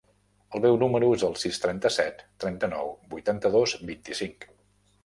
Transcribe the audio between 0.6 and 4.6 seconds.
meu número es el sis, trenta-set, trenta-nou, vuitanta-dos, vint-i-cinc.